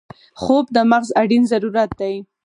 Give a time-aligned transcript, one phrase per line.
[0.41, 2.15] خوب د مغز اړین ضرورت دی